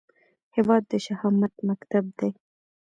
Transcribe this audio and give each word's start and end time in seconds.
هیواد 0.55 0.83
د 0.91 0.93
شهامت 1.05 1.53
مکتب 1.67 2.05
دی 2.19 2.29